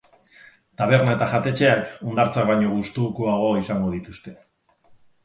Taberna 0.81 1.11
eta 1.17 1.27
jatetxeak 1.33 1.91
hondartzak 2.11 2.49
baino 2.53 2.71
gustukoago 2.79 3.53
izango 3.61 3.93
dituzte. 3.97 4.35